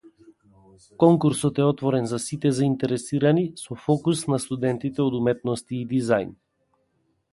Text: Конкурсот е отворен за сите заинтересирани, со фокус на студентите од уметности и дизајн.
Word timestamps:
Конкурсот 1.03 1.57
е 1.59 1.63
отворен 1.63 2.05
за 2.13 2.19
сите 2.23 2.51
заинтересирани, 2.59 3.43
со 3.65 3.77
фокус 3.85 4.25
на 4.33 4.41
студентите 4.47 5.05
од 5.07 5.19
уметности 5.21 5.83
и 5.83 5.87
дизајн. 5.93 6.33